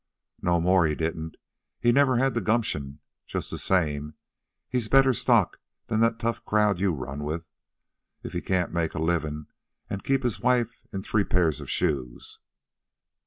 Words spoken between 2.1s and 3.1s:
had the gumption.